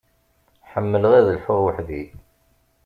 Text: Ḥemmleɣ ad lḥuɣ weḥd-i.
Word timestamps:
Ḥemmleɣ 0.71 1.11
ad 1.19 1.25
lḥuɣ 1.35 1.59
weḥd-i. 1.63 2.03